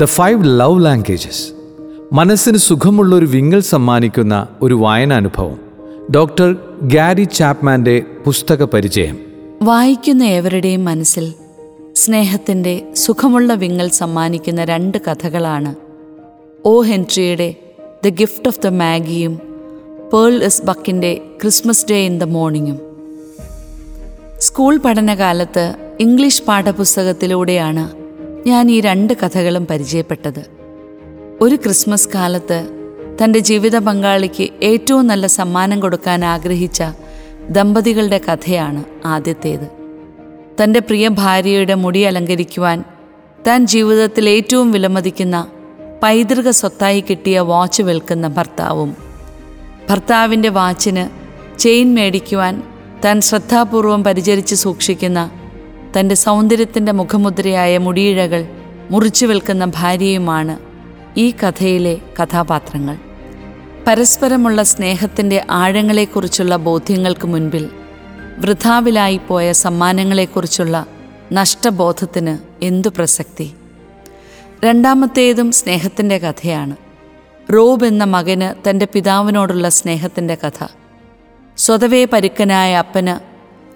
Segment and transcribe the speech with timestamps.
[0.00, 1.52] The five love languages
[2.12, 5.60] മനസ്സിന് സുഖമുള്ള ഒരു വിങ്ങൽ സമ്മാനിക്കുന്ന ഒരു വായനാനുഭവം
[6.14, 9.18] ഡോക്ടർ ഗാരി ചാപ്മാന്റെ പുസ്തക പരിചയം.
[9.62, 11.34] വായിക്കുന്ന ഏവരുടെയും മനസ്സിൽ
[11.96, 15.74] സ്നേഹത്തിന്റെ സുഖമുള്ള വിങ്ങൽ സമ്മാനിക്കുന്ന രണ്ട് കഥകളാണ്.
[16.64, 17.54] ഓ ഹെൻട്രിയുടെ
[18.04, 19.40] ദ ഗിഫ്റ്റ് ഓഫ് ദ മാഗിയും
[20.12, 22.78] പേൾ എസ് ബക്കിന്റെ ക്രിസ്മസ് ഡേ ഇൻ ദ മോർണിംഗും
[24.38, 28.05] സ്കൂൾ പഠനകാലത്ത് ഇംഗ്ലീഷ് പാഠപുസ്തകത്തിലൂടെയാണ്
[28.46, 30.46] ഞാൻ ഈ രണ്ട് കഥകളും പരിചയപ്പെട്ടത്.
[31.40, 32.68] ഒരു ക്രിസ്മസ് കാലത്ത്
[33.24, 36.82] തന്റെ ജീവിത പങ്കാളിക്ക് ഏറ്റവും നല്ല സമ്മാനം കൊടുക്കാൻ ആഗ്രഹിച്ച
[37.50, 39.68] ദമ്പതികളുടെ കഥയാണ് ആദ്യത്തേത്.
[40.62, 42.84] തന്റെ പ്രിയ ഭാര്യയുടെ മുടി അലങ്കരിക്കുവാൻ
[43.46, 45.46] താൻ ജീവിതത്തിൽ ഏറ്റവും വിലമതിക്കുന്ന
[46.02, 48.96] പൈതൃക സ്വത്തായി കിട്ടിയ വാച്ച് വിൽക്കുന്ന ഭർത്താവും
[49.90, 51.08] ഭർത്താവിന്റെ വാച്ചിന്
[51.58, 52.62] ചെയിൻ മേടിക്കുവാൻ
[53.04, 55.30] താൻ ശ്രദ്ധാപൂർവം പരിചരിച്ച് സൂക്ഷിക്കുന്ന
[56.00, 58.48] തന്റെ സൗന്ദര്യത്തിന്റെ മുഖമുദ്രയായ മുടിയിഴകൾ
[58.90, 60.58] മുറിച്ചു വിൽക്കുന്ന ഭാര്യയുമാണ്
[61.16, 62.96] ഈ കഥയിലെ കഥാപാത്രങ്ങൾ.
[63.86, 67.70] പരസ്പരമുള്ള സ്നേഹത്തിന്റെ ആഴങ്ങളെക്കുറിച്ചുള്ള ബോധ്യങ്ങൾക്ക് മുൻപിൽ
[68.38, 70.86] വൃഥാവിലായിപ്പോയ സമ്മാനങ്ങളെക്കുറിച്ചുള്ള
[71.32, 73.54] നഷ്ടബോധത്തിന് എന്തു പ്രസക്തി?
[74.64, 76.76] രണ്ടാമത്തേതും സ്നേഹത്തിന്റെ കഥയാണ്.
[77.54, 80.66] റോബ് എന്ന മകന് തന്റെ പിതാവിനോടുള്ള സ്നേഹത്തിന്റെ കഥ.
[81.56, 83.25] സ്വതവേ പരുക്കനായ അപ്പന്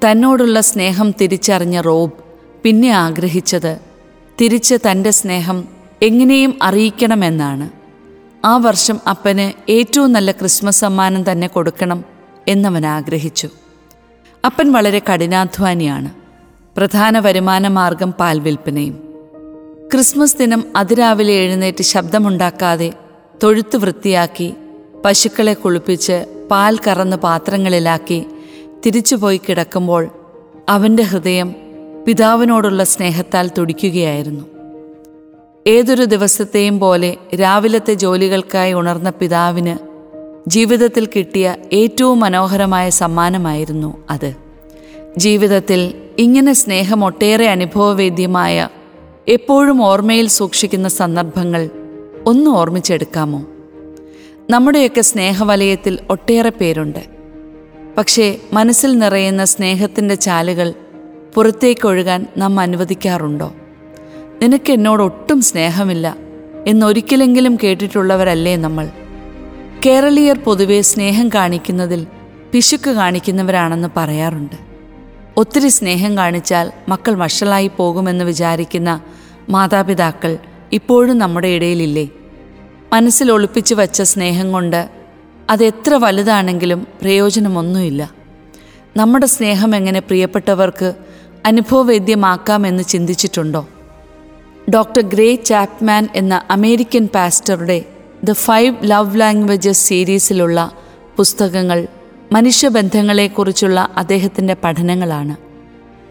[0.05, 2.13] തന്നോടുള്ള സ്നേഹം തിരിച്ചറിഞ്ഞ റോബ്
[2.63, 3.79] പിന്നെ ആഗ്രഹിച്ചത്
[4.41, 5.69] തിരിച്ച് തന്റെ സ്നേഹം
[6.03, 7.71] എങ്ങനെയും അറിയിക്കണമെന്നാണ്.
[8.47, 12.05] ആ വർഷം അപ്പന് ഏറ്റവും നല്ല ക്രിസ്മസ് സമ്മാനം തന്നെ കൊടുക്കണം
[12.49, 13.49] എന്നവൻ ആഗ്രഹിച്ചു.
[14.47, 16.11] അപ്പൻ വളരെ കഠിനാധ്വാനിയാണ്
[16.77, 18.97] പ്രധാന വരുമാന മാർഗം പാൽ വിൽപ്പനയും.
[19.93, 22.93] ക്രിസ്മസ് ദിനം അതിരാവിലെ എഴുന്നേറ്റ് ശബ്ദമുണ്ടാക്കാതെ
[23.43, 24.55] തൊഴുത്ത് വൃത്തിയാക്കി
[25.05, 28.27] പശുക്കളെ കുളിപ്പിച്ച് പാൽ കറന്ന് പാത്രങ്ങളിലാക്കി
[28.87, 30.09] തിരിച്ചുപോയി കിടക്കുമ്പോൾ
[30.69, 31.55] അവന്റെ ഹൃദയം
[32.07, 34.45] പിതാവിനോടുള്ള സ്നേഹത്താൽ തുടിക്കുകയായിരുന്നു.
[35.67, 39.77] ഏതൊരു ദിവസത്തെയും പോലെ രാവിലത്തെ ജോലികൾക്കായി ഉണർന്ന പിതാവിന്
[40.51, 44.35] ജീവിതത്തിൽ കിട്ടിയ ഏറ്റവും മനോഹരമായ സമ്മാനമായിരുന്നു അത്.
[45.17, 48.69] ജീവിതത്തിൽ ഇങ്ങനെ സ്നേഹം ഒട്ടേറെ അനുഭവവേദ്യമായ
[49.29, 51.71] എപ്പോഴും ഓർമ്മയിൽ സൂക്ഷിക്കുന്ന സന്ദർഭങ്ങൾ
[52.27, 53.45] ഒന്ന് ഓർമ്മിച്ചെടുക്കാമോ?
[54.51, 57.20] നമ്മുടെയൊക്കെ സ്നേഹവലയത്തിൽ ഒട്ടേറെ പേരുണ്ട്.
[57.99, 60.75] പക്ഷേ മനസ്സിൽ നിറയുന്ന സ്നേഹത്തിന്റെ ചാലുകൾ
[61.35, 63.53] പുറത്തേക്കൊഴുകാൻ നാം അനുവദിക്കാറുണ്ടോ?
[64.43, 66.17] നിനക്ക് എന്നോട് ഒട്ടും സ്നേഹമില്ല
[66.67, 68.91] എന്നൊരിക്കലെങ്കിലും കേട്ടിട്ടുള്ളവരല്ലേ നമ്മൾ?
[69.87, 72.07] കേരളീയർ പൊതുവെ സ്നേഹം കാണിക്കുന്നതിൽ
[72.53, 74.57] പിശുക്ക് കാണിക്കുന്നവരാണെന്ന് പറയാറുണ്ട്.
[75.37, 79.01] ഒത്തിരി സ്നേഹം കാണിച്ചാൽ മക്കൾ വഷളായി പോകുമെന്ന് വിചാരിക്കുന്ന
[79.49, 80.39] മാതാപിതാക്കൾ
[80.73, 82.09] ഇപ്പോഴും നമ്മുടെ ഇടയിലില്ലേ?
[82.93, 85.00] മനസ്സിൽ ഒളിപ്പിച്ചു വച്ച സ്നേഹം കൊണ്ട്
[85.51, 88.11] അതെത്ര വലുതാണെങ്കിലും പ്രയോജനമൊന്നുമില്ല.
[88.97, 90.95] നമ്മുടെ സ്നേഹം എങ്ങനെ പ്രിയപ്പെട്ടവർക്ക്
[91.47, 93.69] അനുഭവവേദ്യമാക്കാമെന്ന് ചിന്തിച്ചിട്ടുണ്ടോ?
[94.75, 97.85] ഡോക്ടർ ഗ്രേ ചാപ്മാൻ എന്ന അമേരിക്കൻ പാസ്റ്ററുടെ
[98.25, 100.73] ദ ഫൈവ് ലവ് ലാംഗ്വേജസ് സീരീസിലുള്ള
[101.17, 101.87] പുസ്തകങ്ങൾ
[102.33, 105.37] മനുഷ്യബന്ധങ്ങളെക്കുറിച്ചുള്ള അദ്ദേഹത്തിന്റെ പഠനങ്ങളാണ്.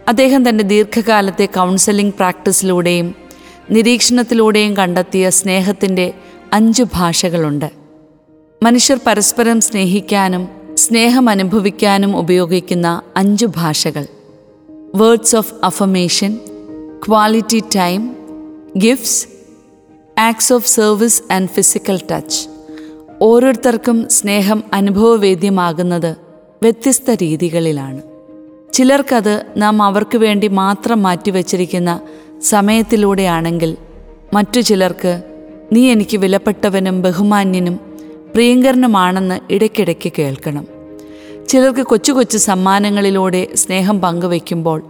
[0.07, 3.15] അദ്ദേഹം തന്റെ ദീർഘകാലത്തെ കൗൺസലിംഗ് പ്രാക്ടീസിലൂടെയും
[3.71, 6.13] നിരീക്ഷണത്തിലൂടെയും കണ്ടെത്തിയ സ്നേഹത്തിന്റെ
[6.53, 7.78] അഞ്ച് ഭാഷകളുണ്ട്.
[8.63, 14.05] മനുഷ്യർ പരസ്പരം സ്നേഹിക്കാനും സ്നേഹം അനുഭവിക്കാനും ഉപയോഗിക്കുന്ന അഞ്ച് ഭാഷകൾ.
[14.95, 16.39] Words of affirmation
[17.07, 18.15] quality time
[18.77, 19.27] gifts
[20.19, 22.47] acts of service and physical touch
[23.21, 26.15] ഓരോരുത്തർക്കും സ്നേഹം അനുഭവവേദ്യമാകുന്നത്
[26.61, 28.01] വ്യത്യസ്ത രീതികളിലാണ്.
[28.73, 31.99] ചിലർക്കത് നാം അവർക്ക് വേണ്ടി മാത്രം മാറ്റിവെച്ചിരിക്കുന്ന
[32.41, 33.77] സമയത്തിലൂടെയാണെങ്കിൽ
[34.33, 35.23] മറ്റു ചിലർക്ക്
[35.71, 37.88] നീ എനിക്ക് വിലപ്പെട്ടവനും ബഹുമാന്യനും
[38.33, 40.67] പ്രിയങ്കരനുമാണെന്ന് ഇടയ്ക്കിടയ്ക്ക് കേൾക്കണം.
[41.47, 44.83] ചിലർക്ക് കൊച്ചു കൊച്ചു സമ്മാനങ്ങളിലൂടെ സ്നേഹം പങ്കുവെക്കുമ്പോൾ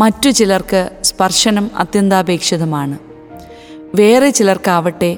[0.00, 2.98] മറ്റു ചിലർക്ക് സ്പർശനം അത്യന്താപേക്ഷിതമാണ്.
[3.94, 5.16] വേറെ ചിലർക്കാവട്ടെ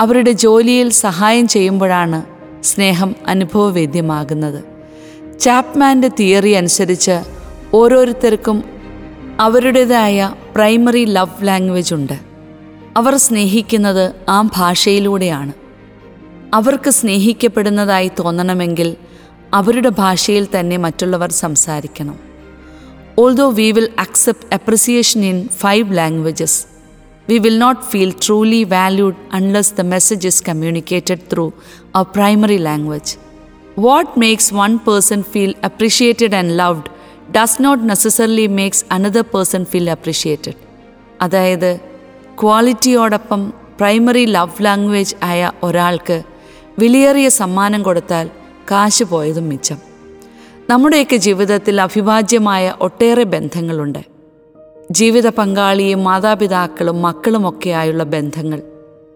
[0.00, 2.22] അവരുടെ ജോലിയിൽ സഹായം ചെയ്യുമ്പോഴാണ്
[2.64, 4.64] സ്നേഹം അനുഭവവേദ്യമാകുന്നത്.
[5.40, 7.20] ചാപ്മാന്റെ തിയറി അനുസരിച്ച്
[7.74, 8.64] ഓരോരുത്തർക്കും
[9.40, 12.18] അവരുടേതായ പ്രൈമറി ലവ് ലാംഗ്വേജ് ഉണ്ട്.
[12.96, 15.61] അവർ സ്നേഹിക്കുന്നത് ആ ഭാഷയിലൂടെയാണ്.
[16.52, 18.96] അവർക്ക് സ്നേഹിക്കപ്പെടുന്നതായി തോന്നണമെങ്കിൽ
[19.58, 22.18] അവരുടെ ഭാഷയിൽ തന്നെ മറ്റുള്ളവർ സംസാരിക്കണം
[23.18, 26.60] although we will accept appreciation in five languages
[27.28, 31.50] we will not feel truly valued unless the message is communicated through
[31.94, 33.10] our primary language.
[33.76, 36.86] What makes one person feel appreciated and loved
[37.32, 40.56] does not necessarily makes another person feel appreciated.
[41.20, 41.70] അതായത്
[42.42, 43.42] ക്വാളിറ്റിയോടൊപ്പം
[43.80, 46.16] primary love language ആയ ഒരാൾക്ക്
[46.82, 48.30] വിലയേറിയ സമ്മാനം കൊടുത്താൽ
[48.70, 49.76] കാശ് പോയതും മിച്ചം.
[50.70, 53.98] നമ്മുടെയൊക്കെ ജീവിതത്തിൽ അവിഭാജ്യമായ ഒട്ടേറെ ബന്ധങ്ങളുണ്ട്.
[54.90, 58.62] ജീവിത പങ്കാളിയും മാതാപിതാക്കളും മക്കളുമൊക്കെയായുള്ള ബന്ധങ്ങൾ.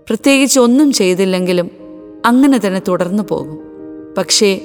[0.08, 1.70] പ്രത്യേകിച്ച് ഒന്നും ചെയ്തില്ലെങ്കിലും
[2.26, 3.58] അങ്ങനെ തന്നെ തുടർന്നു പോകും.
[4.18, 4.60] പക്ഷേ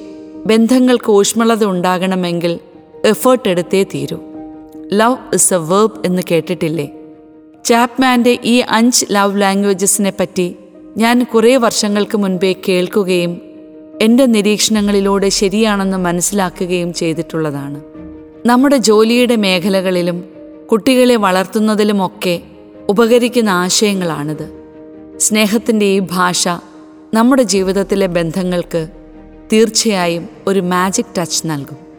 [0.46, 2.60] ബന്ധങ്ങൾക്ക് ഊഷ്മളത ഉണ്ടാകണമെങ്കിൽ
[3.06, 4.18] എഫേർട്ട് എടുത്തേ തീരൂ.
[4.94, 6.90] ലവ് ഇസ് എ വേർബ് എന്ന് കേട്ടിട്ടില്ലേ?
[7.66, 10.56] ചാപ്മാന്റെ ഈ അഞ്ച് ലവ് ലാംഗ്വേജസിനെ പറ്റി
[10.98, 13.42] ഞാൻ കുറേ വർഷങ്ങൾക്ക് മുൻപേ കേൾക്കുകയും
[14.02, 17.82] എന്റെ നിരീക്ഷണങ്ങളിലൂടെ ശരിയാണെന്ന് മനസ്സിലാക്കുകയും ചെയ്തിട്ടുള്ളതാണ്.
[18.46, 20.24] നമ്മുടെ ജോലിയുടെ മേഖലകളിലും
[20.72, 22.42] കുട്ടികളെ വളർത്തുന്നതിലുമൊക്കെ
[22.90, 24.64] ഉപകരിക്കുന്ന ആശയങ്ങളാണിത്.
[25.18, 26.48] സ്നേഹത്തിന്റെ ഈ ഭാഷ
[27.14, 28.88] നമ്മുടെ ജീവിതത്തിലെ ബന്ധങ്ങൾക്ക്
[29.54, 31.91] തീർച്ചയായും ഒരു മാജിക് ടച്ച് നൽകും.